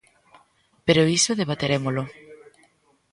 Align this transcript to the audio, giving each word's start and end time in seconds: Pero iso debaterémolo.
Pero 0.85 1.09
iso 1.17 1.37
debaterémolo. 1.41 2.03